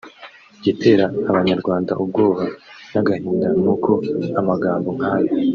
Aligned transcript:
Igitera 0.57 1.05
abanyarwanda 1.29 1.91
ubwoba 2.01 2.43
n’agahinda 2.93 3.47
nuko 3.63 3.91
amagambo 4.39 4.87
nkayo 4.97 5.31